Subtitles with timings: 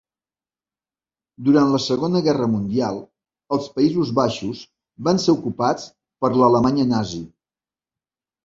[1.49, 2.97] Durant la Segona Guerra Mundial,
[3.57, 4.65] els Països Baixos
[5.09, 5.87] van ser ocupats
[6.25, 7.23] per l'Alemanya nazi.